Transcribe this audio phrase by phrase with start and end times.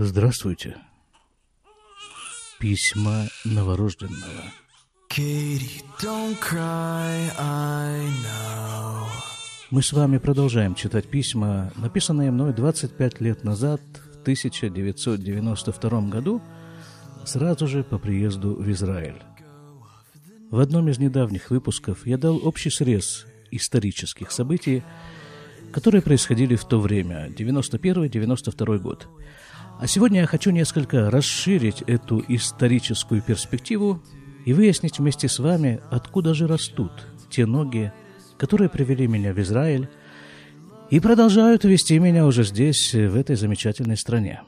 [0.00, 0.76] Здравствуйте.
[2.60, 4.44] Письма новорожденного.
[5.10, 9.08] Katie, don't cry, I know.
[9.72, 13.80] Мы с вами продолжаем читать письма, написанные мной 25 лет назад,
[14.14, 16.40] в 1992 году,
[17.24, 19.20] сразу же по приезду в Израиль.
[20.52, 24.84] В одном из недавних выпусков я дал общий срез исторических событий,
[25.72, 29.08] которые происходили в то время, 91-92 год.
[29.80, 34.02] А сегодня я хочу несколько расширить эту историческую перспективу
[34.44, 36.90] и выяснить вместе с вами, откуда же растут
[37.30, 37.92] те ноги,
[38.38, 39.88] которые привели меня в Израиль
[40.90, 44.42] и продолжают вести меня уже здесь, в этой замечательной стране.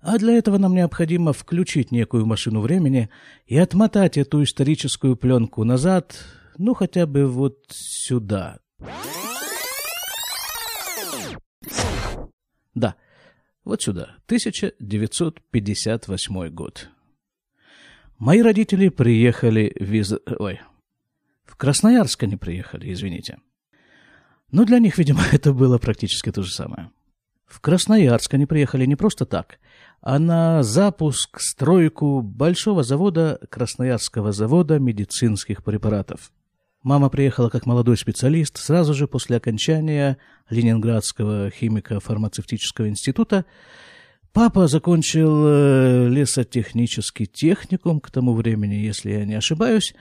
[0.00, 3.10] А для этого нам необходимо включить некую машину времени
[3.46, 6.14] и отмотать эту историческую пленку назад,
[6.56, 8.60] ну хотя бы вот сюда.
[12.76, 12.94] Да,
[13.66, 16.88] вот сюда, 1958 год.
[18.16, 20.14] Мои родители приехали в Из...
[20.38, 20.60] Ой,
[21.44, 23.38] в Красноярск они приехали, извините.
[24.52, 26.92] Но для них, видимо, это было практически то же самое.
[27.44, 29.58] В Красноярск они приехали не просто так,
[30.00, 36.30] а на запуск, стройку большого завода, Красноярского завода медицинских препаратов.
[36.86, 40.18] Мама приехала как молодой специалист сразу же после окончания
[40.50, 43.44] Ленинградского химико-фармацевтического института.
[44.32, 49.96] Папа закончил э, лесотехнический техникум к тому времени, если я не ошибаюсь.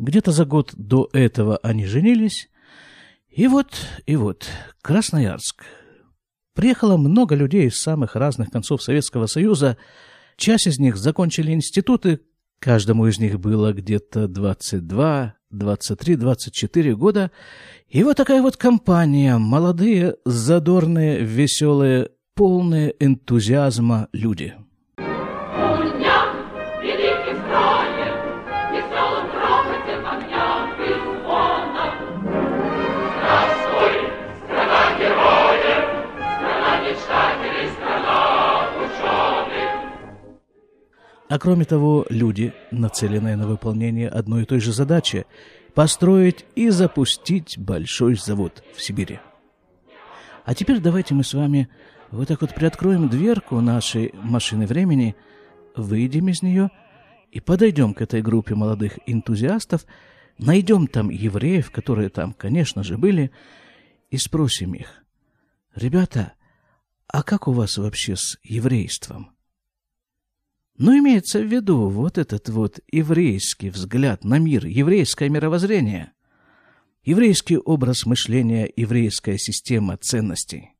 [0.00, 2.50] Где-то за год до этого они женились.
[3.30, 4.48] И вот, и вот,
[4.82, 5.66] Красноярск.
[6.52, 9.76] Приехало много людей из самых разных концов Советского Союза.
[10.36, 12.22] Часть из них закончили институты,
[12.58, 17.30] каждому из них было где-то 22, 23, 24 года.
[17.88, 24.54] И вот такая вот компания, молодые, задорные, веселые, полные энтузиазма люди–
[41.28, 45.26] А кроме того, люди, нацеленные на выполнение одной и той же задачи–
[45.74, 49.20] построить и запустить большой завод в Сибири.
[50.44, 51.68] А теперь давайте мы с вами
[52.10, 55.14] вот так вот приоткроем дверку нашей машины времени,
[55.76, 56.70] выйдем из нее
[57.30, 59.84] и подойдем к этой группе молодых энтузиастов,
[60.38, 63.30] найдем там евреев, которые там, конечно же, были,
[64.10, 65.04] и спросим их,
[65.74, 66.32] «Ребята,
[67.06, 69.37] а как у вас вообще с еврейством?»
[70.78, 76.12] Но имеется в виду вот этот вот еврейский взгляд на мир, еврейское мировоззрение,
[77.02, 80.76] еврейский образ мышления, еврейская система ценностей.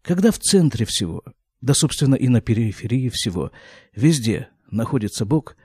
[0.00, 1.22] Когда в центре всего,
[1.60, 3.52] да, собственно, и на периферии всего,
[3.94, 5.56] везде находится Бог,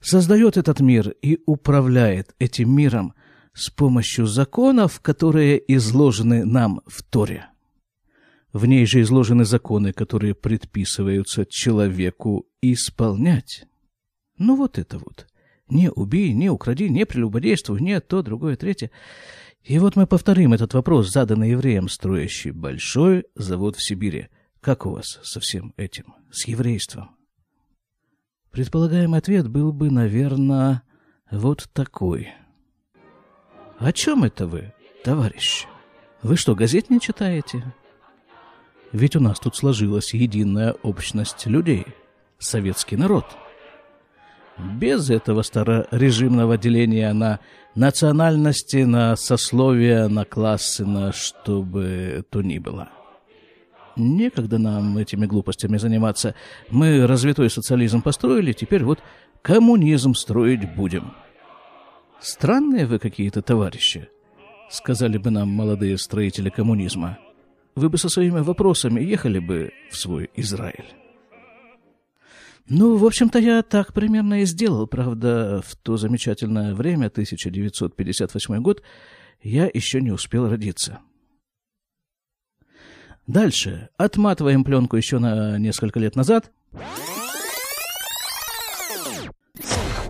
[0.00, 3.12] создает этот мир и управляет этим миром
[3.52, 7.48] с помощью законов, которые изложены нам в Торе.
[8.54, 13.66] В ней же изложены законы, которые предписываются человеку исполнять.
[14.38, 15.26] Ну вот это вот.
[15.68, 18.90] Не убей, не укради, не прелюбодействуй, не то, другое, третье.
[19.62, 24.28] И вот мы повторим этот вопрос, заданный евреям, строящий большой завод в Сибири.
[24.60, 27.16] Как у вас со всем этим, с еврейством?
[28.52, 30.82] Предполагаемый ответ был бы, наверное,
[31.30, 32.28] вот такой.
[33.78, 34.72] О чем это вы,
[35.04, 35.66] товарищ?
[36.22, 37.74] Вы что, газет не читаете?
[38.92, 41.86] Ведь у нас тут сложилась единая общность людей,
[42.38, 43.24] советский народ.
[44.58, 47.40] Без этого старорежимного деления на
[47.74, 52.88] национальности, на сословия, на классы, на что бы то ни было.
[53.96, 56.34] Некогда нам этими глупостями заниматься.
[56.70, 59.00] Мы развитой социализм построили, теперь вот
[59.42, 61.14] коммунизм строить будем.
[62.20, 64.08] Странные вы какие-то товарищи,
[64.70, 67.18] сказали бы нам молодые строители коммунизма
[67.76, 70.94] вы бы со своими вопросами ехали бы в свой Израиль.
[72.68, 74.86] Ну, в общем-то, я так примерно и сделал.
[74.86, 78.82] Правда, в то замечательное время, 1958 год,
[79.40, 80.98] я еще не успел родиться.
[83.26, 83.88] Дальше.
[83.96, 86.50] Отматываем пленку еще на несколько лет назад.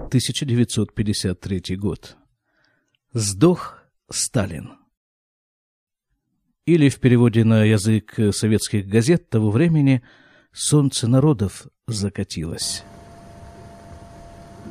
[0.08, 2.16] 1953 год.
[3.12, 4.76] Сдох Сталин
[6.66, 10.02] или в переводе на язык советских газет того времени
[10.58, 12.82] «Солнце народов закатилось».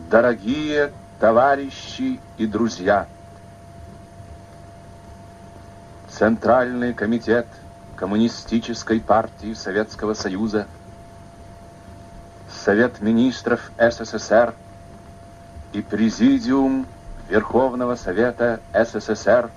[0.09, 3.07] Дорогие товарищи и друзья,
[6.09, 7.45] Центральный комитет
[7.97, 10.65] Коммунистической партии Советского Союза,
[12.49, 14.55] Совет министров СССР
[15.71, 16.87] и Президиум
[17.29, 19.51] Верховного Совета СССР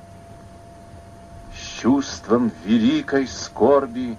[1.57, 4.19] с чувством великой скорби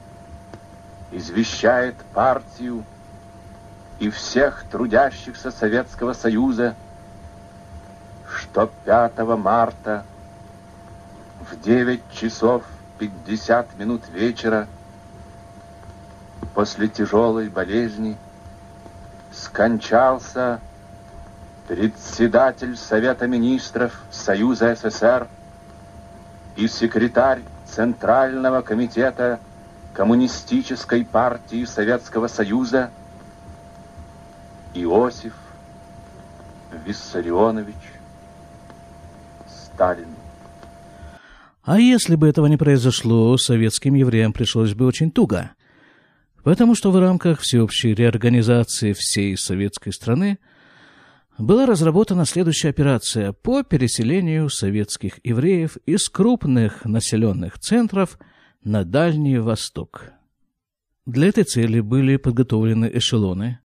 [1.11, 2.83] извещает партию
[3.99, 6.75] и всех трудящихся Советского Союза,
[8.29, 10.05] что 5 марта
[11.39, 12.63] в 9 часов
[12.99, 14.67] 50 минут вечера
[16.53, 18.17] после тяжелой болезни
[19.31, 20.59] скончался
[21.67, 25.27] председатель Совета Министров Союза СССР
[26.55, 29.39] и секретарь Центрального комитета
[29.93, 32.91] Коммунистической партии Советского Союза
[34.73, 35.33] Иосиф
[36.85, 37.75] Виссарионович
[39.47, 40.07] Сталин.
[41.63, 45.51] А если бы этого не произошло, советским евреям пришлось бы очень туго.
[46.43, 50.39] Потому что в рамках всеобщей реорганизации всей советской страны
[51.37, 58.17] была разработана следующая операция по переселению советских евреев из крупных населенных центров
[58.63, 60.11] на Дальний Восток.
[61.05, 63.59] Для этой цели были подготовлены эшелоны.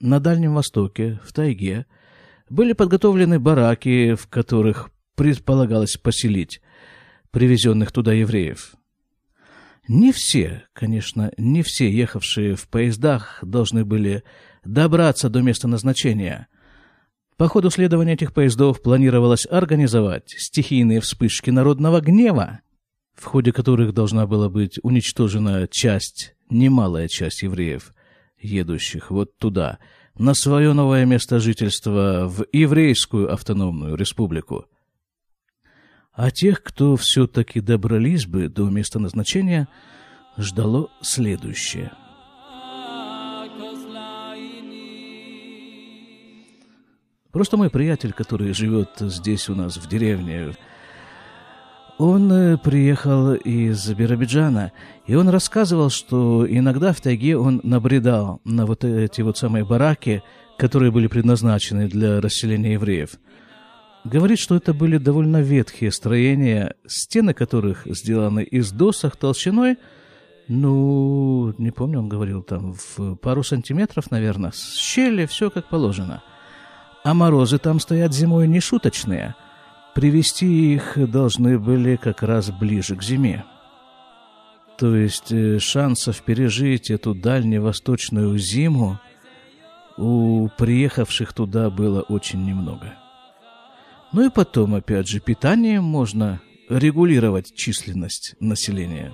[0.00, 1.86] На Дальнем Востоке, в тайге,
[2.50, 6.60] были подготовлены бараки, в которых предполагалось поселить
[7.30, 8.74] привезенных туда евреев.
[9.88, 14.24] Не все, конечно, не все ехавшие в поездах должны были
[14.64, 16.48] добраться до места назначения.
[17.38, 22.60] По ходу следования этих поездов планировалось организовать стихийные вспышки народного гнева,
[23.14, 27.92] в ходе которых должна была быть уничтожена часть, немалая часть евреев,
[28.38, 29.78] едущих вот туда,
[30.16, 34.66] на свое новое место жительства в Еврейскую автономную республику.
[36.12, 39.68] А тех, кто все-таки добрались бы до места назначения,
[40.36, 41.92] ждало следующее.
[47.32, 50.54] Просто мой приятель, который живет здесь у нас в деревне,
[51.98, 54.72] он э, приехал из Биробиджана,
[55.06, 60.22] и он рассказывал, что иногда в тайге он набредал на вот эти вот самые бараки,
[60.58, 63.10] которые были предназначены для расселения евреев–
[64.04, 69.78] Говорит, что это были довольно ветхие строения, стены которых сделаны из досок толщиной,
[70.48, 76.22] ну, не помню, он говорил, там в пару сантиметров, наверное, с щели, все как положено.
[77.04, 79.36] А морозы там стоят зимой не шуточные.
[79.94, 83.44] Привести их должны были как раз ближе к зиме.
[84.78, 88.98] То есть э, шансов пережить эту дальневосточную зиму
[89.98, 92.94] у приехавших туда было очень немного.
[94.12, 99.12] Ну и потом, опять же, питанием можно регулировать численность населения.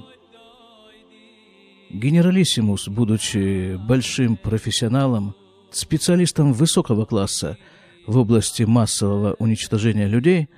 [1.90, 5.34] Генералиссимус, будучи большим профессионалом,
[5.70, 7.58] специалистом высокого класса
[8.06, 10.48] в области массового уничтожения людей,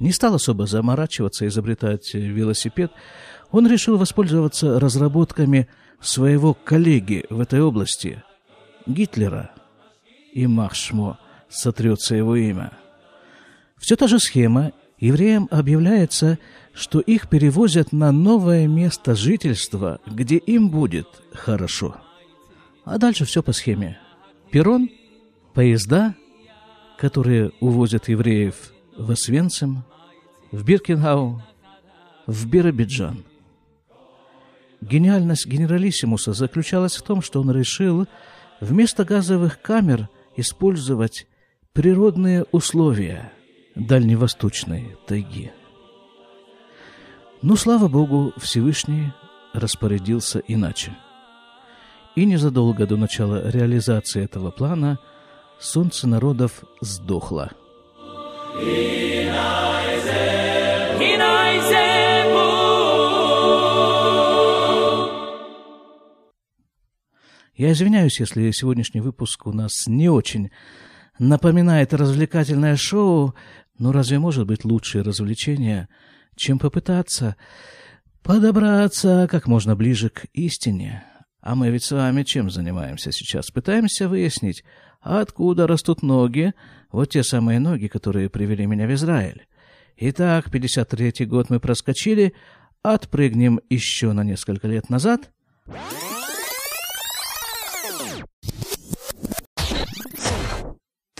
[0.00, 2.90] не стал особо заморачиваться, изобретать велосипед.
[3.52, 5.68] Он решил воспользоваться разработками
[6.00, 8.22] своего коллеги в этой области,
[8.86, 9.52] Гитлера.
[10.32, 11.18] И Махшмо
[11.48, 12.72] сотрется его имя–
[13.80, 14.72] все та же схема.
[14.98, 16.38] Евреям объявляется,
[16.74, 21.96] что их перевозят на новое место жительства, где им будет хорошо.
[22.84, 23.98] А дальше все по схеме.
[24.50, 24.90] Перрон,
[25.54, 26.14] поезда,
[26.98, 28.54] которые увозят евреев
[28.96, 29.84] в Освенцим,
[30.52, 31.42] в Биркенхау,
[32.26, 33.24] в Биробиджан.
[34.80, 38.06] Гениальность генералиссимуса заключалась в том, что он решил
[38.60, 41.26] вместо газовых камер использовать
[41.72, 43.32] природные условия–
[43.74, 45.52] дальневосточной тайги.
[47.42, 49.12] Но, слава Богу, Всевышний
[49.52, 50.96] распорядился иначе.
[52.16, 54.98] И незадолго до начала реализации этого плана
[55.58, 57.50] солнце народов сдохло.
[67.60, 70.50] Я извиняюсь, если сегодняшний выпуск у нас не очень
[71.18, 73.34] напоминает развлекательное шоу,
[73.76, 75.90] но разве может быть лучшее развлечение,
[76.36, 77.36] чем попытаться
[78.22, 81.04] подобраться как можно ближе к истине?
[81.42, 83.50] А мы ведь с вами чем занимаемся сейчас?
[83.50, 84.64] Пытаемся выяснить,
[85.02, 86.54] откуда растут ноги,
[86.90, 89.46] вот те самые ноги, которые привели меня в Израиль.
[89.98, 92.32] Итак, 53-й год мы проскочили,
[92.82, 95.30] отпрыгнем еще на несколько лет назад—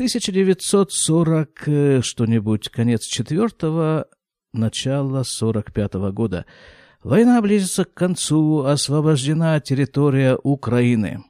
[0.00, 4.07] 1940 э, что-нибудь, конец четвертого,
[4.54, 6.47] начало 45 -го года.
[7.02, 11.23] Война близится к концу, освобождена территория Украины.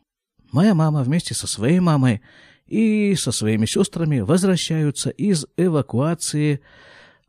[0.52, 2.20] Моя мама вместе со своей мамой
[2.68, 6.60] и со своими сестрами возвращаются из эвакуации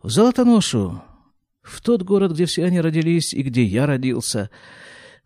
[0.04, 1.02] в Золотоношу,
[1.64, 4.52] в тот город, где все они родились и где я родился,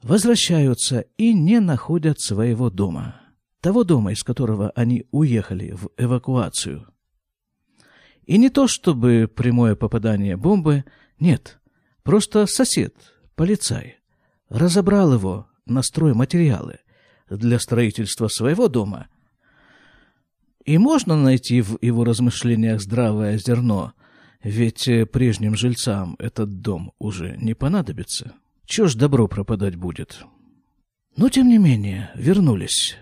[0.02, 3.20] возвращаются и не находят своего дома,
[3.66, 6.86] того дома, из которого они уехали в эвакуацию.
[8.28, 10.86] И не то чтобы прямое попадание бомбы,
[11.20, 11.60] нет,
[12.04, 12.94] просто сосед,
[13.34, 13.98] полицай,
[14.50, 16.78] разобрал его на стройматериалы
[17.28, 19.08] для строительства своего дома.
[20.64, 23.94] И можно найти в его размышлениях здравое зерно,
[24.44, 28.34] ведь прежним жильцам этот дом уже не понадобится.
[28.68, 30.24] Чего ж добро пропадать будет?
[31.18, 32.96] Но, тем не менее, вернулись.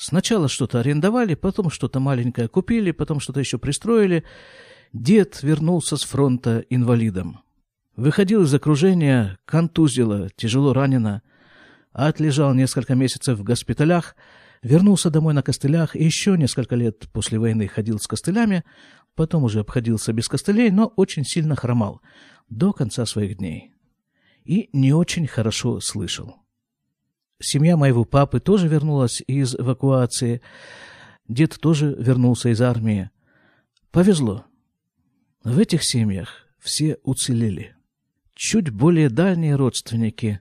[0.00, 4.24] Сначала что-то арендовали, потом что-то маленькое купили, потом что-то еще пристроили.
[4.94, 7.40] Дед вернулся с фронта инвалидом.
[7.96, 11.20] Выходил из окружения, контузило, тяжело ранено.
[11.92, 14.16] Отлежал несколько месяцев в госпиталях,
[14.62, 18.64] вернулся домой на костылях и еще несколько лет после войны ходил с костылями,
[19.14, 22.00] потом уже обходился без костылей, но очень сильно хромал
[22.48, 23.74] до конца своих дней.
[24.44, 26.36] И не очень хорошо слышал.
[27.40, 30.42] Семья моего папы тоже вернулась из эвакуации.
[31.26, 33.10] Дед тоже вернулся из армии.
[33.90, 34.44] Повезло.
[35.42, 37.74] В этих семьях все уцелели.
[38.34, 40.40] Чуть более дальние родственники.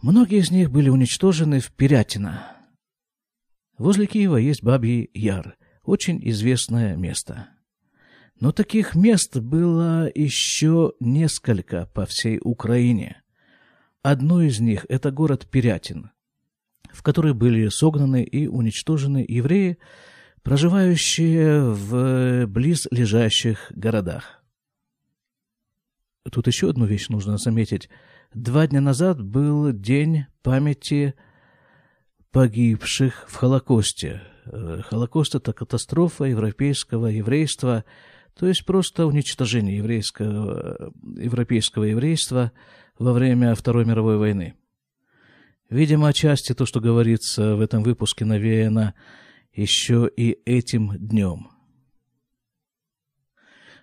[0.00, 2.56] Многие из них были уничтожены в Пирятино.
[3.76, 7.50] Возле Киева есть Бабий Яр, очень известное место.
[8.40, 13.22] Но таких мест было еще несколько по всей Украине.
[14.10, 16.12] Одно из них– это город Пирятин,
[16.90, 19.76] в который были согнаны и уничтожены евреи,
[20.42, 24.42] проживающие в близлежащих городах.
[26.32, 27.90] Тут еще одну вещь нужно заметить.
[28.32, 31.12] Два дня назад был день памяти
[32.30, 34.22] погибших в Холокосте.
[34.46, 37.84] Э, Холокост– это катастрофа европейского еврейства–
[38.38, 42.52] то есть просто уничтожение еврейского, европейского еврейства
[42.98, 44.54] во время Второй мировой войны.
[45.70, 48.94] Видимо, отчасти то, что говорится в этом выпуске, навеяно
[49.52, 51.50] еще и этим днем.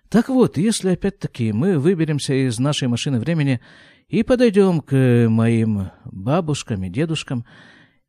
[0.08, 3.60] Так вот, если опять-таки мы выберемся из нашей машины времени
[4.08, 7.44] и подойдем к моим бабушкам и дедушкам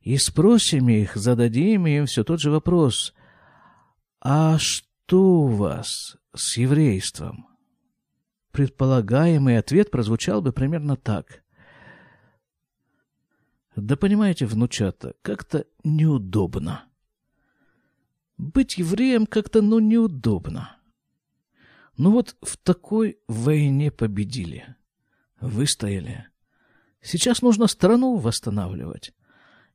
[0.01, 3.13] и спросим их, зададим им все тот же вопрос,
[4.21, 7.46] а что у вас с еврейством?
[8.57, 11.43] Предполагаемый ответ прозвучал бы примерно так.
[13.75, 16.85] Да понимаете, внучата, как-то неудобно.
[18.35, 20.75] Быть евреем как-то, ну, неудобно.
[21.97, 24.75] Ну вот в такой войне победили.
[25.39, 26.27] Выстояли.
[26.99, 29.13] Сейчас нужно страну восстанавливать.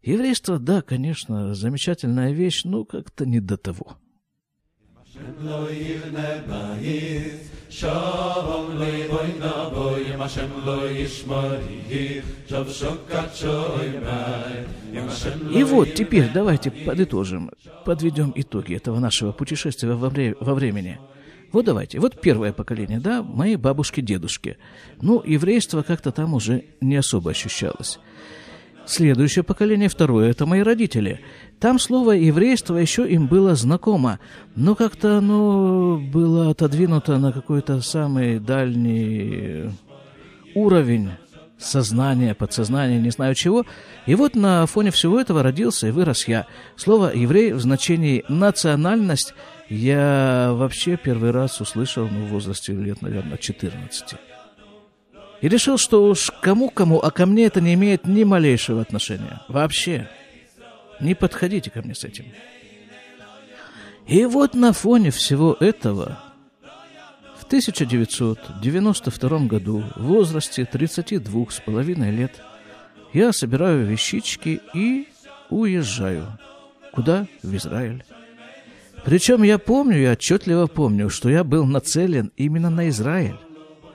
[0.03, 4.02] Еврейство, да, конечно, замечательная вещь, но как-то не до того.
[15.54, 17.50] И вот теперь давайте подытожим,
[17.85, 20.99] подведем итоги этого нашего путешествия во, вре- во времени.
[21.52, 24.57] Вот давайте, вот первое поколение, да, мои бабушки-дедушки.
[25.02, 27.99] Ну, еврейство как-то там уже не особо ощущалось.
[28.87, 31.21] Следующее поколение, второе, это мои родители.
[31.62, 34.19] Там слово еврейство еще им было знакомо,
[34.57, 39.71] но как-то оно было отодвинуто на какой-то самый дальний
[40.57, 41.11] уровень
[41.59, 43.64] сознания, подсознания, не знаю чего.
[44.07, 46.49] И вот на фоне всего этого родился и вырос я.
[46.75, 49.33] Слово «еврей» в значении «национальность»
[49.69, 54.16] я вообще первый раз услышал ну, в возрасте лет, наверное, 14
[55.42, 59.42] и решил, что уж кому-кому, а ко мне это не имеет ни малейшего отношения.
[59.49, 60.09] Вообще.
[61.01, 62.27] Не подходите ко мне с этим.
[64.07, 66.19] И вот на фоне всего этого
[67.39, 72.41] в 1992 году в возрасте 32 с половиной лет
[73.13, 75.09] я собираю вещички и
[75.51, 76.39] уезжаю.
[76.93, 77.27] Куда?
[77.43, 78.05] В Израиль.
[79.05, 83.37] Причем я помню, я отчетливо помню, что я был нацелен именно на Израиль.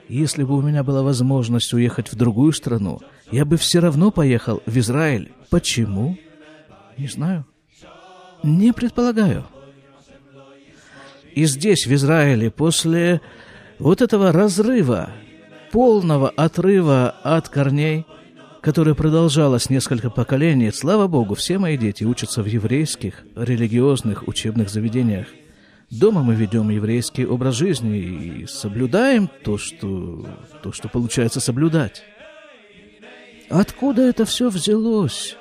[0.08, 3.00] Если бы у меня была возможность уехать в другую страну,
[3.30, 5.32] я бы все равно поехал в Израиль.
[5.50, 6.18] Почему?
[6.98, 7.44] Не знаю.
[8.42, 9.46] Не предполагаю.
[11.34, 13.20] И здесь, в Израиле, после
[13.78, 15.10] вот этого разрыва,
[15.70, 18.04] полного отрыва от корней,
[18.60, 25.28] которое продолжалось несколько поколений, слава Богу, все мои дети учатся в еврейских религиозных учебных заведениях–
[25.90, 30.26] Дома мы ведем еврейский образ жизни и соблюдаем то, что,
[30.62, 32.02] то, что получается соблюдать.
[33.48, 35.37] Откуда это все взялось?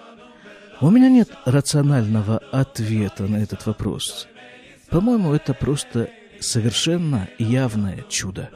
[0.79, 4.27] У меня нет рационального ответа на этот вопрос.
[4.91, 8.51] По-моему, это просто совершенно явное чудо.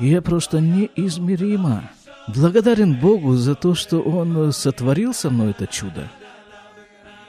[0.00, 1.88] Я просто неизмеримо
[2.26, 6.08] благодарен Богу за то, что Он сотворил со мной это чудо.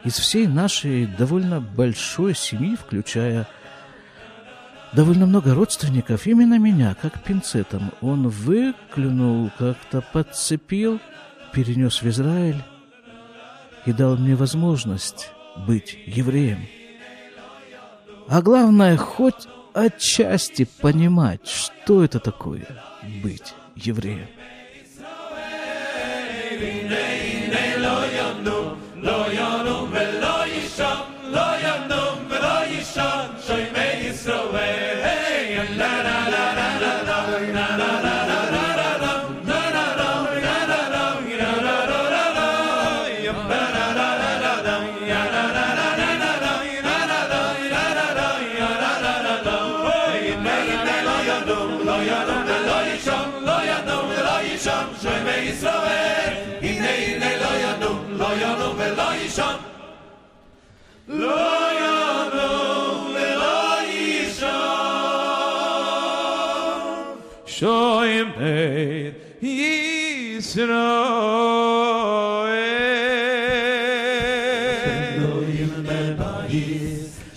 [0.03, 3.47] Из всей нашей довольно большой семьи, включая
[4.91, 10.99] довольно много родственников, именно меня, как пинцетом, он выклюнул, как-то подцепил,
[11.53, 12.63] перенес в Израиль
[13.85, 15.31] и дал мне возможность
[15.67, 16.67] быть евреем.
[18.27, 22.67] А главное, хоть отчасти понимать, что это такое
[23.21, 24.27] быть евреем.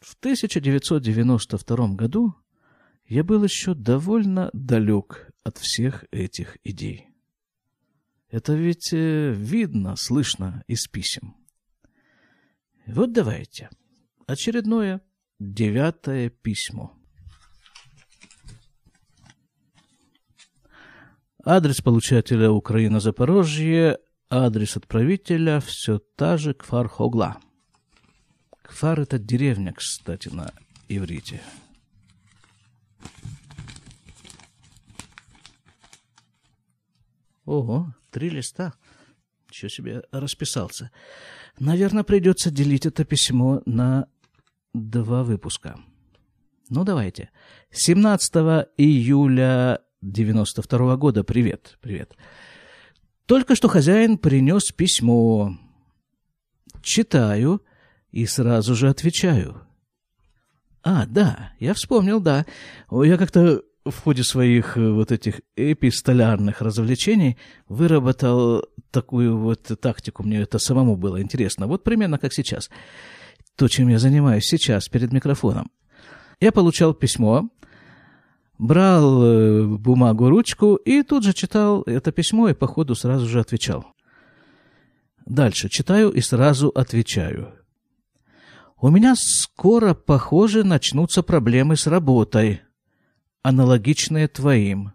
[0.00, 2.34] в 1992 году,
[3.06, 7.10] я был еще довольно далек от всех этих идей.
[8.30, 11.36] Это ведь э, видно, слышно из писем.
[12.86, 13.70] Вот давайте.
[14.26, 15.02] Очередное
[15.38, 16.96] девятое письмо.
[21.44, 23.98] Адрес получателя Украина Запорожье,
[24.30, 27.38] адрес отправителя все та же Кфар Хогла.
[28.62, 30.52] Кфар это деревня, кстати, на
[30.88, 31.42] иврите.
[37.44, 38.72] Ого, три листа.
[39.50, 40.90] Чего себе расписался.
[41.58, 44.08] Наверное, придется делить это письмо на
[44.74, 45.78] два выпуска.
[46.68, 47.30] Ну, давайте.
[47.70, 48.34] 17
[48.76, 51.24] июля 92 года.
[51.24, 52.16] Привет, привет.
[53.26, 55.56] Только что хозяин принес письмо.
[56.82, 57.62] Читаю
[58.10, 59.62] и сразу же отвечаю.
[60.82, 62.44] А, да, я вспомнил, да.
[62.90, 70.22] Я как-то в ходе своих э, вот этих эпистолярных развлечений выработал такую вот тактику.
[70.22, 71.66] Мне это самому было интересно.
[71.66, 72.70] Вот примерно как сейчас.
[73.56, 75.70] То, чем я занимаюсь сейчас перед микрофоном.
[76.40, 77.48] Я получал письмо,
[78.58, 83.40] брал э, бумагу, ручку и тут же читал это письмо и по ходу сразу же
[83.40, 83.86] отвечал.
[85.26, 87.54] Дальше читаю и сразу отвечаю.
[88.80, 92.62] У меня скоро, похоже, начнутся проблемы с работой–
[93.44, 94.92] аналогичные твоим.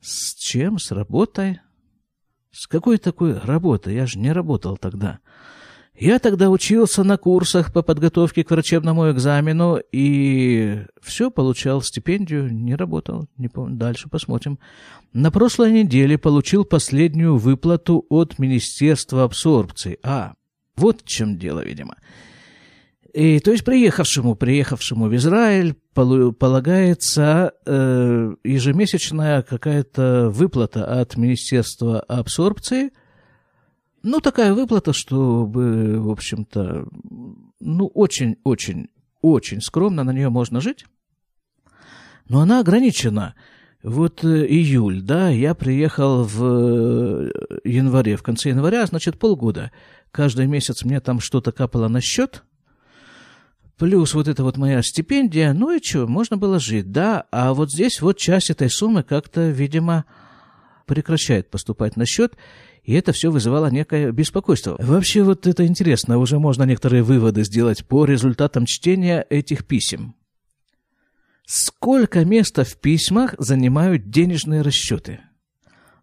[0.00, 0.78] С чем?
[0.78, 1.60] С работой?
[2.50, 3.94] С какой такой работой?
[3.94, 5.20] Я же не работал тогда.
[5.98, 12.74] Я тогда учился на курсах по подготовке к врачебному экзамену и все, получал стипендию, не
[12.74, 14.58] работал, не помню, дальше посмотрим.
[15.12, 19.98] На прошлой неделе получил последнюю выплату от Министерства абсорбции.
[20.02, 20.34] А,
[20.76, 21.96] вот в чем дело, видимо.
[23.12, 32.90] И, то есть приехавшему, приехавшему в Израиль полагается э, ежемесячная какая-то выплата от Министерства абсорбции.
[34.02, 36.86] Ну, такая выплата, чтобы, в общем-то,
[37.60, 38.88] ну, очень-очень,
[39.20, 40.86] очень скромно на нее можно жить.
[42.28, 43.34] Но она ограничена.
[43.82, 47.30] Вот э, июль, да, я приехал в э,
[47.64, 49.72] январе, в конце января, значит, полгода.
[50.10, 52.44] Каждый месяц мне там что-то капало на счет–
[53.80, 57.72] плюс вот эта вот моя стипендия, ну и что, можно было жить, да, а вот
[57.72, 60.04] здесь вот часть этой суммы как-то, видимо,
[60.84, 62.34] прекращает поступать на счет,
[62.82, 64.76] и это все вызывало некое беспокойство.
[64.78, 70.14] Вообще вот это интересно, уже можно некоторые выводы сделать по результатам чтения этих писем.
[71.46, 75.20] Сколько места в письмах занимают денежные расчеты?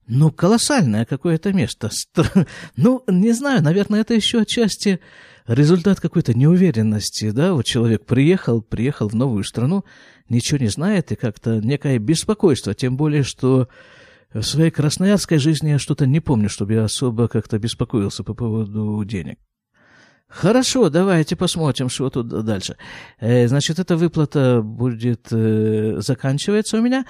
[0.07, 1.89] Ну, колоссальное какое-то место.
[2.75, 4.99] Ну, не знаю, наверное, это еще отчасти
[5.47, 9.85] результат какой-то неуверенности, да, вот человек приехал, приехал в новую страну,
[10.29, 13.69] ничего не знает, и как-то некое беспокойство, тем более, что
[14.41, 19.03] в своей красноярской жизни я что-то не помню, чтобы я особо как-то беспокоился по поводу
[19.05, 19.39] денег.
[20.27, 22.75] Хорошо, давайте посмотрим, что тут дальше.
[23.19, 27.05] Э, значит, эта выплата будет э, заканчивается у меня.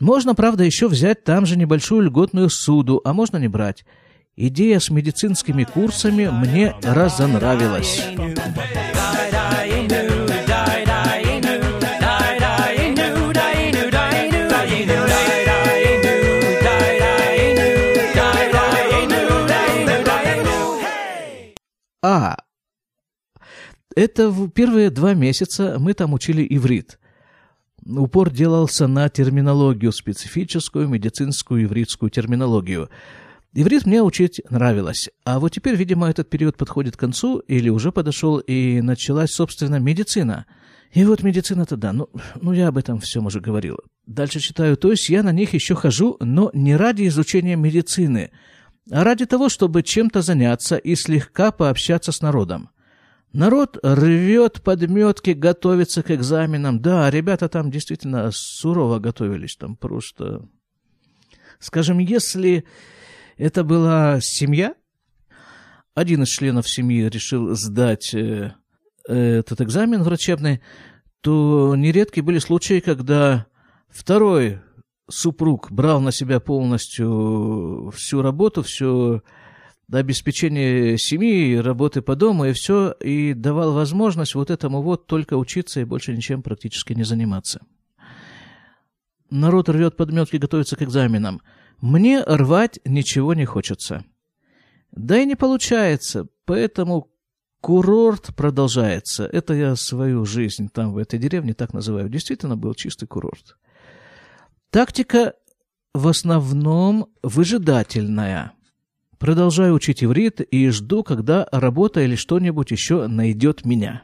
[0.00, 3.84] Можно, правда, еще взять там же небольшую льготную суду, а можно не брать.
[4.36, 8.04] Идея с медицинскими курсами мне разонравилась.
[22.10, 22.38] А,
[23.94, 26.98] это в первые два месяца мы там учили иврит.
[27.84, 32.88] Упор делался на терминологию, специфическую медицинскую ивритскую терминологию.
[33.52, 37.92] Иврит мне учить нравилось, а вот теперь, видимо, этот период подходит к концу или уже
[37.92, 40.46] подошел, и началась, собственно, медицина.
[40.92, 42.08] И вот медицина-то да, ну,
[42.40, 43.80] ну я об этом всем уже говорил.
[44.06, 48.30] Дальше читаю, то есть я на них еще хожу, но не ради изучения медицины–
[48.90, 52.70] ради того, чтобы чем-то заняться и слегка пообщаться с народом.
[53.32, 56.80] Народ рвет подметки, готовится к экзаменам.
[56.80, 60.48] Да, ребята там действительно сурово готовились, там просто...
[61.58, 62.64] Скажем, если
[63.36, 64.74] это была семья,
[65.94, 68.52] один из членов семьи решил сдать э,
[69.08, 70.60] этот экзамен врачебный,
[71.20, 73.46] то нередки были случаи, когда
[73.88, 74.60] второй
[75.08, 79.22] супруг брал на себя полностью всю работу, все
[79.90, 85.80] обеспечение семьи, работы по дому и все, и давал возможность вот этому вот только учиться
[85.80, 87.60] и больше ничем практически не заниматься.
[89.30, 91.42] Народ рвет подметки, готовится к экзаменам.
[91.80, 94.04] Мне рвать ничего не хочется.
[94.90, 97.10] Да и не получается, поэтому
[97.60, 99.26] курорт продолжается.
[99.26, 102.08] Это я свою жизнь там, в этой деревне, так называю.
[102.08, 103.56] Действительно был чистый курорт.
[104.70, 105.34] Тактика
[105.94, 108.52] в основном выжидательная.
[109.18, 114.02] Продолжаю учить иврит и жду, когда работа или что-нибудь еще найдет меня.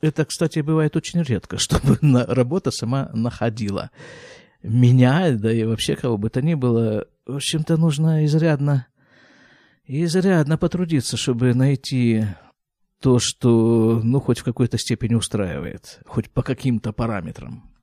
[0.00, 3.90] Это, кстати, бывает очень редко, чтобы работа сама находила
[4.62, 7.06] меня, да и вообще кого бы то ни было.
[7.24, 8.88] В общем-то, нужно изрядно,
[9.86, 12.24] изрядно потрудиться, чтобы найти
[13.00, 17.77] то, что, ну, хоть в какой-то степени устраивает, хоть по каким-то параметрам.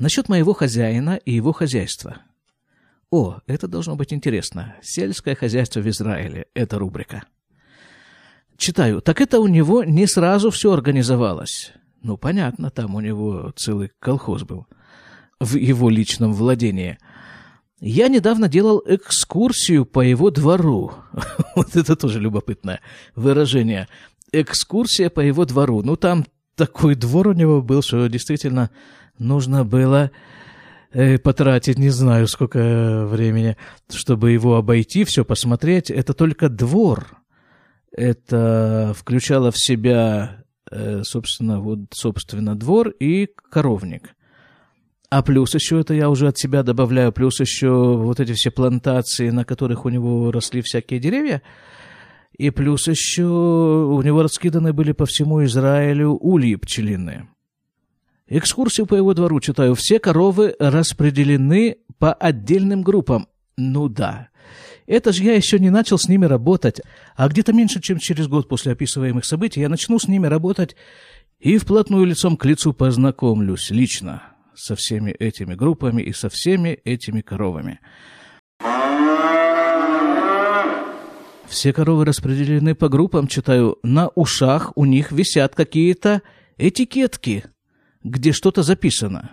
[0.00, 2.22] Насчет моего хозяина и его хозяйства.
[3.10, 4.74] О, это должно быть интересно.
[4.80, 6.46] Сельское хозяйство в Израиле.
[6.54, 7.24] Это рубрика.
[8.56, 9.02] Читаю.
[9.02, 11.72] Так это у него не сразу все организовалось.
[12.02, 14.66] Ну, понятно, там у него целый колхоз был
[15.38, 16.98] в его личном владении.
[17.78, 20.94] Я недавно делал экскурсию по его двору.
[21.54, 22.80] вот это тоже любопытное
[23.14, 23.86] выражение.
[24.32, 25.82] Экскурсия по его двору.
[25.82, 28.70] Ну, там такой двор у него был, что действительно
[29.20, 30.10] нужно было
[30.92, 33.56] э, потратить не знаю сколько времени,
[33.90, 35.90] чтобы его обойти, все посмотреть.
[35.90, 37.18] Это только двор.
[37.92, 44.14] Это включало в себя, э, собственно, вот, собственно, двор и коровник.
[45.10, 49.30] А плюс еще, это я уже от себя добавляю, плюс еще вот эти все плантации,
[49.30, 51.42] на которых у него росли всякие деревья,
[52.38, 57.28] и плюс еще у него раскиданы были по всему Израилю ульи пчелиные.
[58.32, 59.74] Экскурсию по его двору читаю.
[59.74, 63.26] Все коровы распределены по отдельным группам.
[63.56, 64.28] Ну да.
[64.86, 66.80] Это же я еще не начал с ними работать.
[67.16, 70.76] А где-то меньше, чем через год после описываемых событий я начну с ними работать
[71.40, 74.22] и вплотную лицом к лицу познакомлюсь лично
[74.54, 77.80] со всеми этими группами и со всеми этими коровами.
[81.48, 83.78] Все коровы распределены по группам, читаю.
[83.82, 86.22] На ушах у них висят какие-то
[86.58, 87.44] этикетки–
[88.02, 89.32] где что-то записано.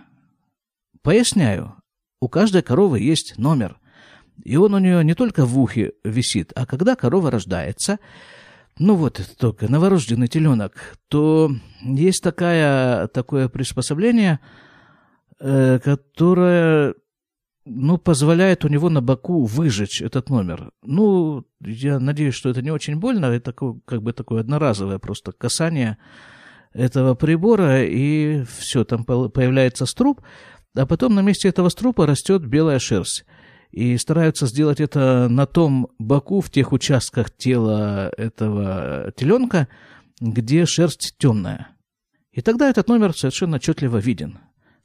[1.02, 1.74] Поясняю,
[2.20, 3.78] у каждой коровы есть номер,
[4.44, 7.98] и он у нее не только в ухе висит, а когда корова рождается,
[8.78, 11.50] ну вот только новорожденный теленок, то
[11.82, 14.40] есть такая, такое приспособление,
[15.40, 16.94] э, которое
[17.64, 20.70] ну, позволяет у него на боку выжечь этот номер.
[20.82, 25.98] Ну, я надеюсь, что это не очень больно, это как бы такое одноразовое просто касание
[26.72, 30.20] этого прибора, и все, там появляется струп,
[30.74, 33.24] а потом на месте этого струпа растет белая шерсть.
[33.70, 39.68] И стараются сделать это на том боку, в тех участках тела этого теленка,
[40.20, 41.68] где шерсть темная.
[42.32, 44.38] И тогда этот номер совершенно отчетливо виден.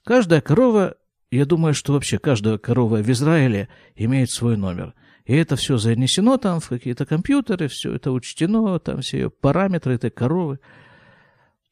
[0.04, 0.96] Каждая корова,
[1.32, 4.93] я думаю, что вообще каждая корова в Израиле имеет свой номер.
[5.26, 9.96] И это все занесено там в какие-то компьютеры, все это учтено, там все ее параметры
[9.96, 10.60] этой коровы–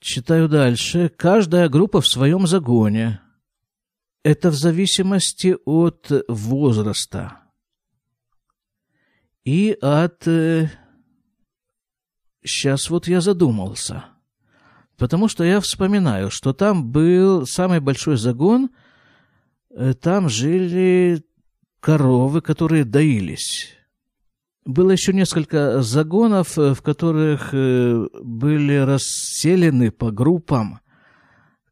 [0.01, 1.09] Читаю дальше.
[1.15, 3.21] Каждая группа в своем загоне.
[4.23, 7.41] Это в зависимости от возраста
[9.43, 10.69] и от, э,
[12.43, 14.05] сейчас вот я задумался.
[14.97, 18.69] Потому что я вспоминаю, что там был самый большой загон,
[19.69, 21.23] э, там жили
[21.79, 23.75] коровы, которые доились.
[24.65, 30.79] Было еще несколько загонов, э, в которых э, были расселены по группам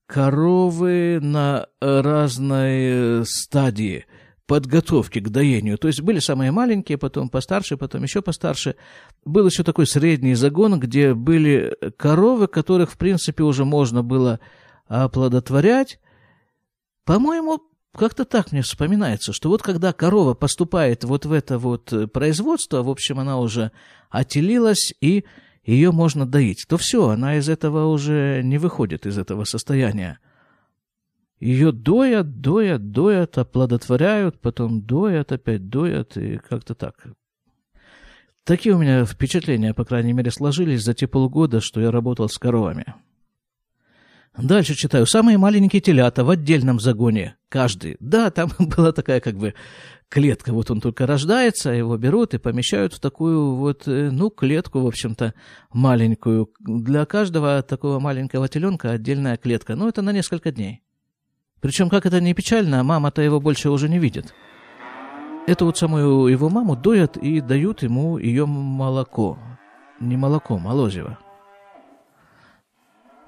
[0.08, 4.06] коровы на разной стадии
[4.48, 5.78] подготовки к доению.
[5.78, 8.76] То есть были самые маленькие, потом постарше, потом еще постарше.
[9.24, 14.40] Был еще такой средний загон, где были коровы, которых, в принципе, уже можно было
[14.88, 16.00] оплодотворять.
[17.06, 17.62] По-моему,
[17.96, 22.90] как-то так мне вспоминается, что вот когда корова поступает вот в это вот производство, в
[22.90, 23.72] общем, она уже
[24.10, 25.26] отелилась, и
[25.64, 30.20] ее можно доить, то все, она из этого уже не выходит, из этого состояния.
[31.40, 37.08] Ее доят, доят, доят, оплодотворяют, потом доят, опять доят, и как-то так.
[38.44, 42.38] Такие у меня впечатления, по крайней мере, сложились за те полгода, что я работал с
[42.38, 42.96] коровами.
[44.38, 45.06] Дальше читаю.
[45.06, 47.36] Самые маленькие телята в отдельном загоне.
[47.50, 47.98] Каждый.
[48.00, 49.54] Да, там была такая как бы
[50.10, 50.54] клетка.
[50.54, 54.88] Вот он только рождается, его берут и помещают в такую вот, э, ну, клетку, в
[54.88, 55.34] общем-то,
[55.72, 56.50] маленькую.
[56.60, 59.76] Для каждого такого маленького теленка отдельная клетка.
[59.76, 60.82] Ну, это на несколько дней.
[61.62, 64.34] Причем, как это не печально, мама-то его больше уже не видит.
[65.48, 69.38] Эту вот самую его маму доят и дают ему ее молоко.
[70.00, 71.18] Не молоко, молозиво.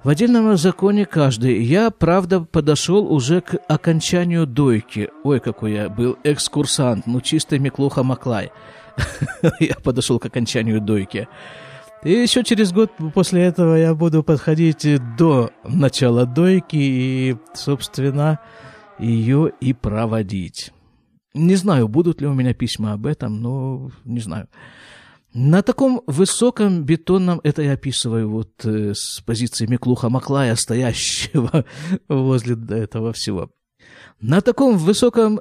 [0.04, 1.62] В отдельном законе каждый.
[1.62, 5.10] Я, правда, подошел уже к окончанию дойки.
[5.24, 8.52] Ой, какой я был экскурсант, ну чистый Миклуха Маклай.
[9.60, 11.28] Я подошел к окончанию дойки.
[12.04, 14.86] И еще через год после этого я буду подходить
[15.18, 18.40] до начала дойки и, собственно,
[18.98, 20.74] ее и проводить.
[21.34, 24.48] Не знаю, будут ли у меня письма об этом, но не знаю.
[25.34, 31.66] На таком высоком бетонном, это я описываю вот э, с позиции Миклуха Маклая, стоящего
[32.10, 33.50] возле этого всего.
[34.20, 35.40] На таком высоком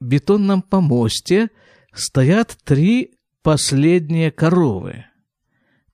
[0.00, 1.50] бетонном помосте
[1.92, 5.04] стоят три последние коровы–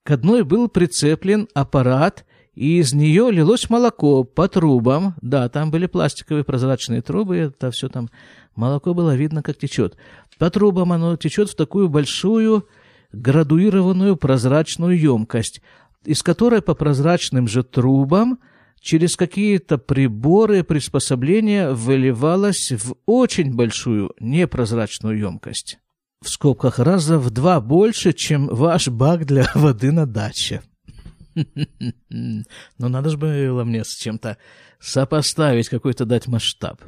[0.07, 5.15] к одной был прицеплен аппарат, и из нее лилось молоко по трубам.
[5.21, 8.09] Да, там были пластиковые прозрачные трубы, это все там
[8.55, 9.97] молоко было видно, как течет.
[10.39, 12.69] По трубам оно течет в такую большую
[13.11, 15.61] градуированную прозрачную емкость,
[16.03, 18.39] из которой по прозрачным же трубам
[18.79, 25.79] через какие-то приборы, приспособления выливалось в очень большую непрозрачную емкость
[26.21, 30.61] в скобках раза в два больше, чем ваш бак для воды на даче.
[32.09, 34.37] Ну, надо же было мне с чем-то
[34.79, 36.81] сопоставить, какой-то дать масштаб.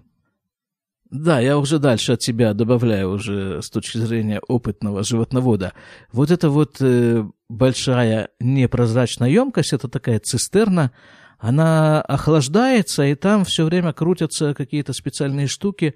[1.10, 5.74] Да, я уже дальше от себя добавляю уже с точки зрения опытного животновода.
[6.12, 10.92] Вот эта вот э, большая непрозрачная емкость, это такая цистерна,
[11.40, 15.96] она охлаждается, и там все время крутятся какие-то специальные штуки,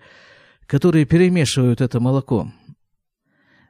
[0.65, 2.51] которые перемешивают это молоко.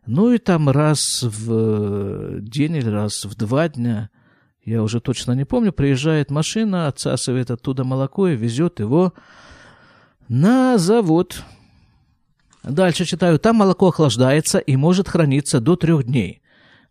[0.06, 4.10] Ну и там раз в э, день или раз в два дня,
[4.64, 9.14] я уже точно не помню, приезжает машина, отсасывает оттуда молоко и везет его
[10.30, 11.44] на завод.
[12.64, 16.42] Дальше читаю, там молоко охлаждается и может храниться до трех дней.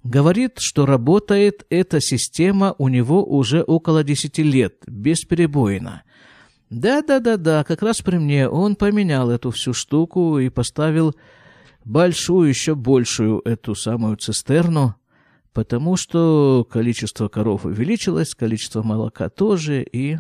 [0.05, 6.03] Говорит, что работает эта система у него уже около десяти лет, бесперебойно.
[6.71, 11.15] Да-да-да-да, как раз при мне он поменял эту всю штуку и поставил
[11.85, 14.97] большую, еще большую эту самую цистерну,
[15.53, 20.19] потому что количество коров увеличилось, количество молока тоже, и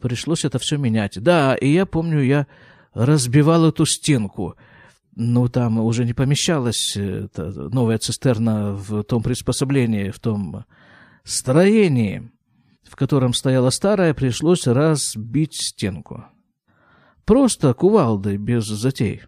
[0.00, 1.20] пришлось это все менять.
[1.22, 2.46] Да, и я помню, я
[2.94, 4.56] разбивал эту стенку.
[5.16, 10.64] Ну, там уже не помещалась эта новая цистерна в том приспособлении, в том
[11.24, 12.30] строении,
[12.82, 16.24] в котором стояла старая, пришлось разбить стенку.
[17.24, 19.22] Просто кувалдой, без затей.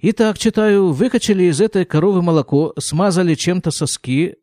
[0.00, 4.36] Итак, читаю, выкачали из этой коровы молоко, смазали чем-то соски,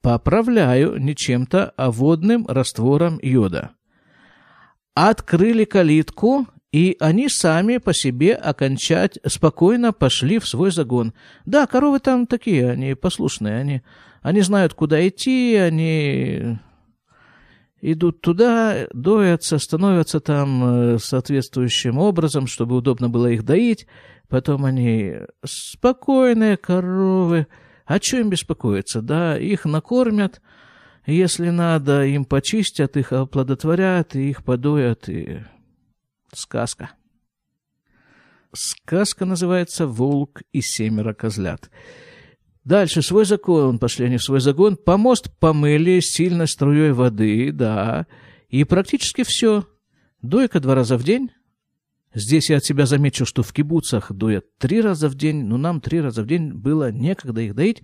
[0.00, 3.72] поправляю не чем-то, а водным раствором йода.
[4.94, 11.12] Открыли калитку, и они сами по себе окончать спокойно пошли в свой загон.
[11.44, 13.82] Да, коровы там такие, они послушные, они,
[14.22, 16.58] они знают, куда идти, они
[17.82, 23.86] идут туда, доятся, становятся там э, соответствующим образом, чтобы удобно было их доить.
[24.28, 27.48] Потом они спокойные коровы.
[27.84, 29.02] А что им беспокоиться?
[29.02, 30.40] Да, их накормят,
[31.06, 35.42] если надо, им почистят, их оплодотворят, и их подоят, и
[36.32, 36.92] сказка.
[38.52, 41.70] Сказка называется «Волк и семеро козлят».
[42.64, 48.06] Дальше свой закон, пошли они в свой закон, помост помыли сильной струей воды, да,
[48.48, 49.66] и практически все.
[50.20, 51.30] Дойка два раза в день.
[52.14, 55.80] Здесь я от себя замечу, что в кибуцах доят три раза в день, но нам
[55.80, 57.82] три раза в день было некогда их доить,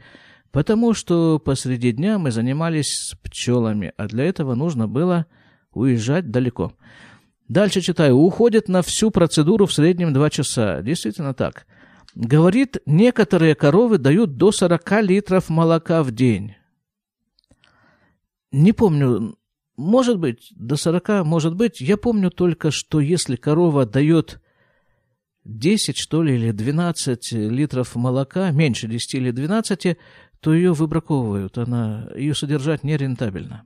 [0.52, 5.26] потому что посреди дня мы занимались с пчелами, а для этого нужно было
[5.72, 6.72] уезжать далеко.
[7.48, 8.16] Дальше читаю.
[8.16, 10.82] Уходит на всю процедуру в среднем два часа.
[10.82, 11.66] Действительно так.
[12.14, 16.54] Говорит, некоторые коровы дают до 40 литров молока в день.
[18.50, 19.37] Не помню,
[19.76, 21.80] может быть, до 40, может быть.
[21.80, 24.40] Я помню только, что если корова дает
[25.48, 29.96] 10, что ли, или 12 литров молока, меньше 10 или 12,
[30.40, 31.56] то ее выбраковывают.
[31.56, 33.64] Она, ее содержать нерентабельно.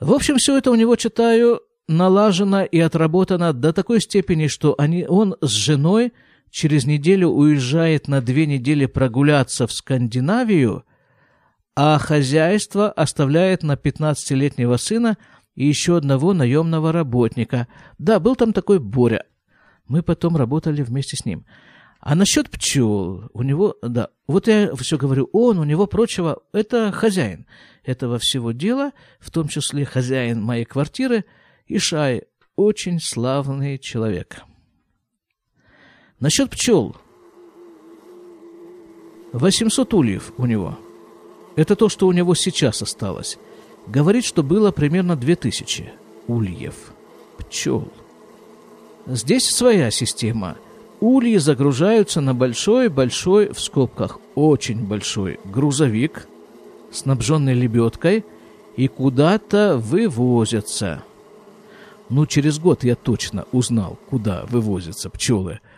[0.00, 5.06] В общем, все это у него читаю налажено и отработано до такой степени, что они,
[5.06, 6.14] он с женой
[6.50, 10.84] через неделю уезжает на две недели прогуляться в Скандинавию,
[11.76, 15.18] а хозяйство оставляет на 15-летнего сына
[15.54, 17.68] и еще одного наемного работника.
[17.98, 19.26] Да, был там такой Боря.
[19.86, 21.44] Мы потом работали вместе с ним.
[22.00, 26.92] А насчет пчел, у него, да, вот я все говорю, он, у него прочего, это
[26.92, 27.46] хозяин
[27.82, 31.24] этого всего дела, в том числе хозяин моей квартиры,
[31.66, 32.24] Ишай,
[32.56, 34.42] очень славный человек.
[36.20, 36.94] Насчет пчел.
[39.32, 40.78] 800 ульев у него.
[41.56, 43.38] Это то, что у него сейчас осталось.
[43.86, 45.92] Говорит, что было примерно 2000
[46.26, 46.92] ульев.
[47.38, 47.90] Пчел.
[49.06, 50.56] Здесь своя система.
[51.00, 56.26] Ульи загружаются на большой-большой, в скобках, очень большой грузовик,
[56.90, 58.24] снабженный лебедкой,
[58.76, 61.02] и куда-то вывозятся.
[62.08, 65.60] Ну, через год я точно узнал, куда вывозятся пчелы–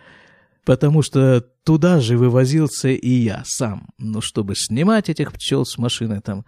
[0.66, 6.20] потому что туда же вывозился и я сам, ну, чтобы снимать этих пчел с машины,
[6.20, 6.44] там,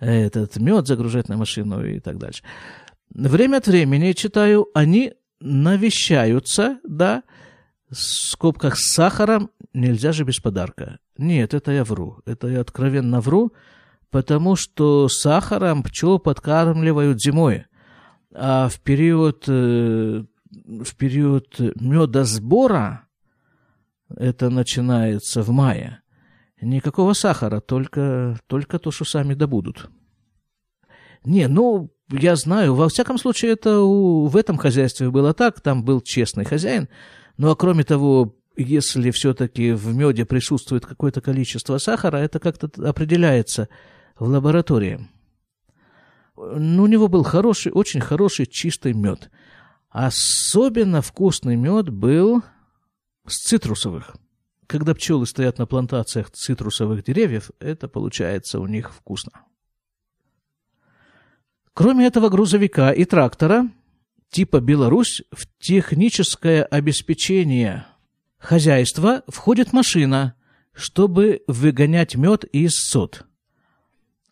[0.00, 2.42] этот мед загружать на машину и так дальше.
[3.08, 7.22] Время от времени, читаю, они навещаются, да,
[7.90, 10.98] в скобках с сахаром, нельзя же без подарка.
[11.18, 13.52] Нет, это я вру, это я откровенно вру,
[14.10, 17.66] потому что сахаром пчел подкармливают зимой,
[18.34, 23.06] а в период, э, в период медосбора,
[24.14, 26.00] это начинается в мае.
[26.60, 29.90] Никакого сахара, только, только то, что сами добудут.
[31.24, 35.84] Не, ну, я знаю, во всяком случае, это у, в этом хозяйстве было так, там
[35.84, 36.88] был честный хозяин.
[37.36, 43.68] Ну, а кроме того, если все-таки в меде присутствует какое-то количество сахара, это как-то определяется
[44.18, 45.08] в лаборатории.
[46.36, 49.30] Ну, у него был хороший, очень хороший чистый мед.
[49.90, 52.42] Особенно вкусный мед был
[53.26, 54.14] с цитрусовых.
[54.66, 59.32] Когда пчелы стоят на плантациях цитрусовых деревьев, это получается у них вкусно.
[61.76, 63.68] Кроме этого грузовика и трактора,
[64.30, 67.84] типа «Беларусь» в техническое обеспечение
[68.38, 70.36] хозяйства входит машина,
[70.72, 73.26] чтобы выгонять мед из сот.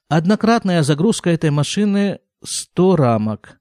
[0.08, 3.60] Однократная загрузка этой машины 100 рамок,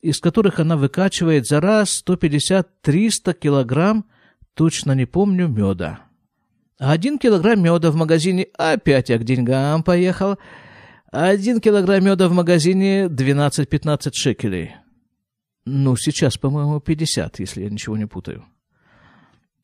[0.00, 4.06] из которых она выкачивает за раз 150-300 килограмм
[4.54, 5.98] точно не помню, меда.
[6.78, 10.38] Один килограмм меда в магазине, опять я к деньгам поехал.
[11.10, 14.74] Один килограмм меда в магазине 12-15 шекелей.
[15.64, 18.44] Ну, сейчас, по-моему, 50, если я ничего не путаю.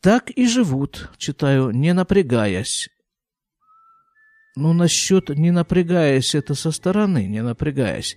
[0.01, 2.89] Так и живут, читаю, не напрягаясь.
[4.57, 8.17] Ну, насчет не напрягаясь, это со стороны, не напрягаясь.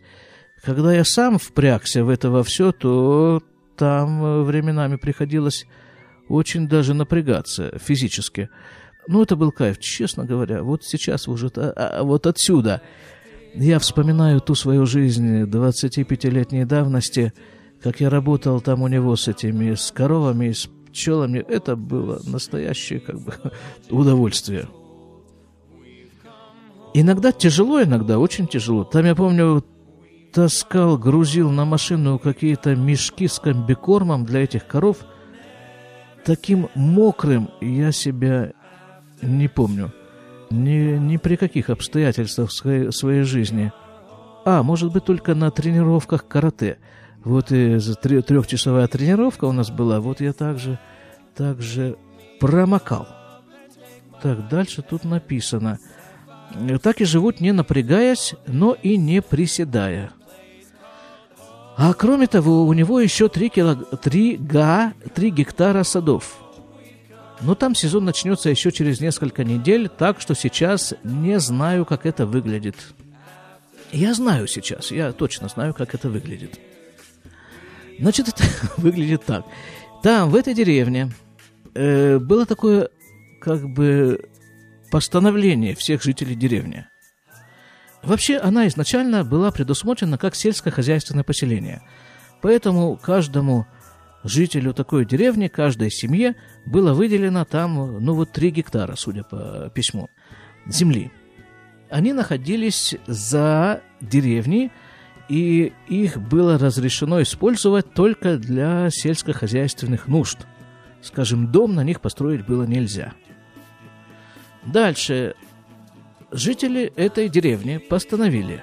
[0.63, 3.41] Когда я сам впрягся в это во все, то
[3.77, 5.65] там э, временами приходилось
[6.29, 8.49] очень даже напрягаться физически.
[9.07, 10.63] Ну, это был кайф, честно говоря.
[10.63, 12.81] Вот сейчас уже, а, а, вот отсюда
[13.59, 17.33] я вспоминаю ту свою жизнь 25-летней давности,
[17.81, 21.39] как я работал там у него с этими, с коровами, с пчелами.
[21.39, 23.33] Это было настоящее, как бы,
[23.89, 24.67] удовольствие.
[26.93, 28.83] Иногда тяжело, иногда очень тяжело.
[28.83, 29.63] Там, я помню,
[30.33, 34.97] таскал, грузил на машину какие-то мешки с комбикормом для этих коров–
[36.27, 38.51] таким мокрым я себя
[39.21, 39.93] не помню.
[40.50, 43.71] Ни, ни при каких обстоятельствах своей, своей жизни.
[44.45, 46.77] А, может быть, только на тренировках карате.
[47.23, 50.79] Вот и трехчасовая тренировка у нас была, вот я также,
[51.35, 51.98] также
[52.39, 53.08] промокал.
[54.21, 55.79] Так, дальше тут написано.
[56.81, 60.12] Так и живут, не напрягаясь, но и не приседая.
[61.75, 64.00] А кроме того, у него еще 3, килог...
[64.00, 64.93] 3, га...
[65.13, 66.37] 3 гектара садов.
[67.42, 72.25] Но там сезон начнется еще через несколько недель, так что сейчас не знаю, как это
[72.25, 72.75] выглядит.
[73.92, 76.60] Я знаю сейчас, я точно знаю, как это выглядит.
[78.00, 78.44] Значит, это
[78.77, 79.46] выглядит так.
[80.04, 81.12] Там, в этой деревне,
[81.73, 82.90] э, было такое,
[83.40, 84.29] как бы,
[84.92, 86.85] постановление всех жителей деревни.
[88.04, 91.81] Вообще, она изначально была предусмотрена как сельскохозяйственное поселение.
[92.42, 93.67] Поэтому каждому
[94.28, 100.10] жителю такой деревни, каждой семье было выделено там, ну вот, 3 гектара, судя по письму,
[100.65, 101.12] земли.
[101.90, 104.71] Они находились за деревней,
[105.30, 110.40] и их было разрешено использовать только для сельскохозяйственных нужд.
[111.02, 113.13] Скажем, дом на них построить было нельзя.
[114.65, 115.36] Дальше.
[116.30, 118.62] Жители этой деревни постановили,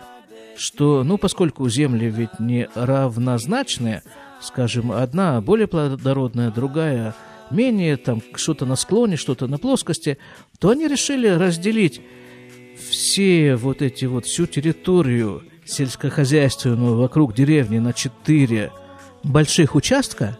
[0.56, 4.02] что, ну, поскольку земли ведь не равнозначные,
[4.40, 7.14] скажем, одна более плодородная, другая
[7.50, 10.18] менее, там, что-то на склоне, что-то на плоскости,
[10.58, 12.00] то они решили разделить
[12.88, 18.72] все вот эти вот, всю территорию сельскохозяйственную вокруг деревни на четыре
[19.22, 20.38] больших участка,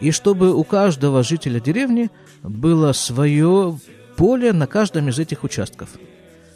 [0.00, 2.10] и чтобы у каждого жителя деревни
[2.42, 3.78] было свое
[4.16, 5.90] поле на каждом из этих участков.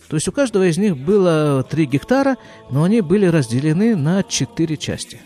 [0.09, 2.37] То есть у каждого из них было 3 гектара,
[2.71, 5.21] но они были разделены на 4 части.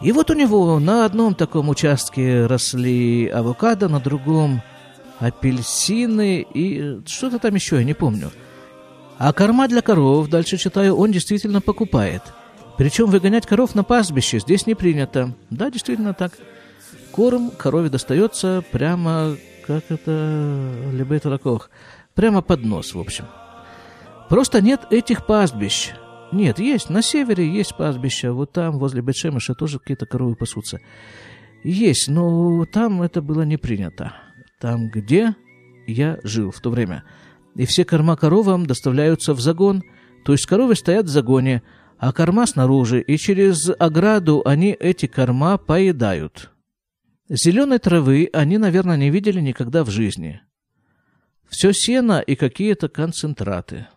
[0.00, 4.62] И вот у него на одном таком участке росли авокадо, на другом
[5.18, 8.30] апельсины и что-то там еще, я не помню–
[9.24, 12.22] а корма для коров, дальше читаю, он действительно покупает.
[12.76, 15.32] Причем выгонять коров на пастбище здесь не принято.
[15.48, 16.32] Да, действительно так.
[17.12, 21.70] Корм корове достается прямо, как это, либо лакох,
[22.14, 23.26] прямо под нос, в общем.
[24.32, 25.90] Просто нет этих пастбищ.
[26.32, 30.80] Нет, есть, на севере есть пастбища, вот там, возле Бетшемыша, тоже какие-то коровы пасутся.
[31.62, 34.14] Есть, но там это было не принято.
[34.58, 35.36] Там, где
[35.86, 37.04] я жил в то время–
[37.54, 39.82] и все корма коровам доставляются в загон,
[40.24, 41.62] то есть коровы стоят в загоне,
[41.98, 46.50] а корма снаружи, и через ограду они эти корма поедают.
[47.28, 50.40] Зеленой травы они, наверное, не видели никогда в жизни.
[51.46, 53.88] Все сено и какие-то концентраты.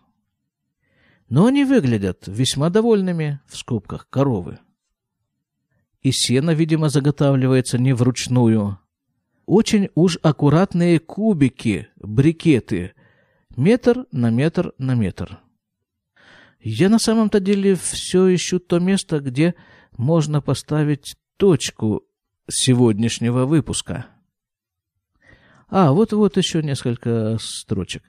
[1.28, 4.58] Но они выглядят весьма довольными, в скобках, коровы.
[6.02, 8.78] И сено, видимо, заготавливается не вручную.
[9.44, 12.94] Очень уж аккуратные кубики, брикеты,
[13.56, 15.40] Метр на метр на метр.
[16.60, 19.54] Я на самом-то деле все ищу то место, где
[19.96, 22.02] можно поставить точку
[22.46, 24.06] сегодняшнего выпуска.
[25.68, 28.02] А, вот-вот еще несколько строчек.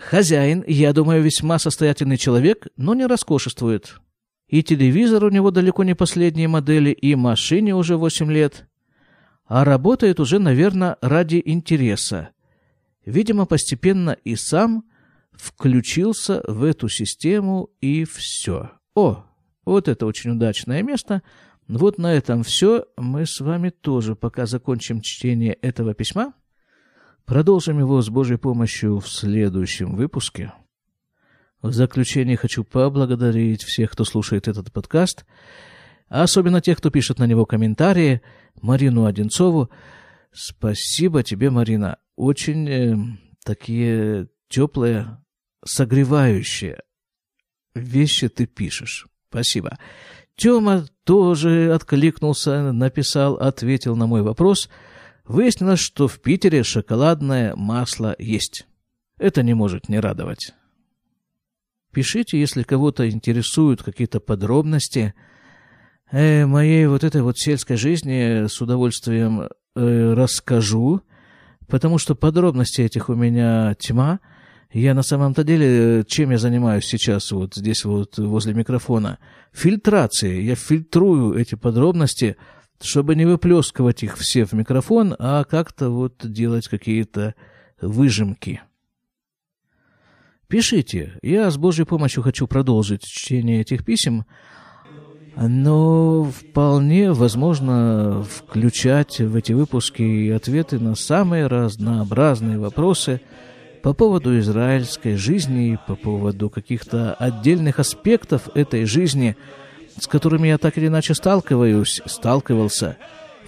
[0.00, 4.00] Хозяин, я думаю, весьма состоятельный человек, но не роскошествует.
[4.48, 8.66] И телевизор у него далеко не последние модели, и машине уже восемь лет.
[9.44, 12.30] А работает уже, наверное, ради интереса
[13.04, 14.84] видимо, постепенно и сам
[15.32, 18.70] включился в эту систему, и все.
[18.94, 19.24] О,
[19.64, 21.22] вот это очень удачное место.
[21.68, 22.86] Вот на этом все.
[22.96, 26.34] Мы с вами тоже пока закончим чтение этого письма.
[27.24, 30.52] Продолжим его с Божьей помощью в следующем выпуске.
[31.62, 35.24] В заключение хочу поблагодарить всех, кто слушает этот подкаст,
[36.08, 38.22] особенно тех, кто пишет на него комментарии,
[38.60, 39.70] Марину Одинцову.
[40.32, 42.96] Спасибо тебе, Марина очень э,
[43.44, 45.18] такие теплые,
[45.64, 46.80] согревающие
[47.74, 49.06] вещи ты пишешь.
[49.30, 49.78] Спасибо.
[50.36, 54.68] Тёма тоже откликнулся, написал, ответил на мой вопрос.
[55.24, 58.66] Выяснилось, что в Питере шоколадное масло есть.
[59.18, 60.54] Это не может не радовать.
[61.92, 65.14] Пишите, если кого-то интересуют какие-то подробности
[66.10, 71.02] э, моей вот этой вот сельской жизни, с удовольствием э, расскажу
[71.70, 74.20] потому что подробностей этих у меня тьма.
[74.72, 79.18] Я на самом-то деле, чем я занимаюсь сейчас вот здесь вот возле микрофона?
[79.52, 80.44] Фильтрацией.
[80.44, 82.36] Я фильтрую эти подробности,
[82.80, 87.34] чтобы не выплескивать их все в микрофон, а как-то вот делать какие-то
[87.80, 88.60] выжимки.
[90.48, 91.12] Пишите.
[91.22, 94.24] Я с Божьей помощью хочу продолжить чтение этих писем,
[95.36, 103.20] но вполне возможно включать в эти выпуски ответы на самые разнообразные вопросы
[103.82, 109.36] по поводу израильской жизни, по поводу каких-то отдельных аспектов этой жизни,
[109.98, 112.96] с которыми я так или иначе сталкиваюсь, сталкивался.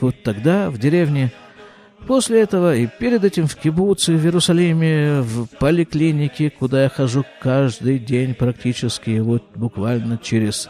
[0.00, 1.32] Вот тогда в деревне
[2.06, 7.98] После этого и перед этим в кибуце, в Иерусалиме, в поликлинике, куда я хожу каждый
[7.98, 10.68] день практически, вот буквально через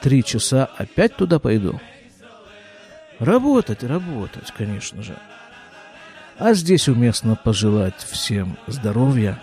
[0.00, 1.78] три часа опять туда пойду?
[3.18, 5.16] Работать, работать, конечно же.
[6.38, 9.38] А здесь уместно пожелать всем здоровья,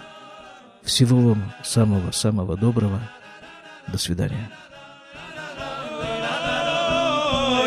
[0.83, 2.99] всего вам самого-самого доброго.
[3.87, 4.49] До свидания.